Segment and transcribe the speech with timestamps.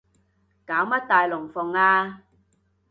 [0.03, 0.07] 搞乜
[1.05, 2.23] 大龍鳳啊